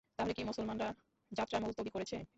তাহলে 0.17 0.33
কি 0.33 0.43
মুসলমানরা 0.43 0.87
যাত্রা 1.31 1.57
মুলতবি 1.59 1.89
করেছে? 1.89 2.17